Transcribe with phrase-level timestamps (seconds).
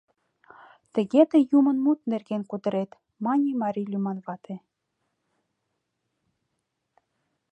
[0.93, 2.91] Тыге тый юмын мут нерген кутырет!—
[3.23, 4.55] мане Мари лӱман вате.